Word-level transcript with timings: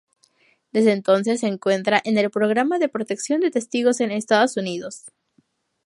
Desde 0.71 0.93
entonces 0.93 1.41
se 1.41 1.47
encuentra 1.47 2.01
en 2.03 2.17
el 2.17 2.31
programa 2.31 2.79
de 2.79 2.89
Protección 2.89 3.39
de 3.39 3.51
Testigos 3.51 3.99
en 3.99 4.09
Estados 4.09 4.57
Unidos. 4.57 5.05